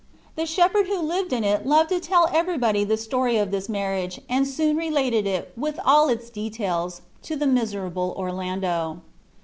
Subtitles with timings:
[0.35, 4.19] The shepherd who lived in it loved to tell everybody the story of this marriage,
[4.27, 9.01] and soon related it, with all its details, to the miserable Orlando.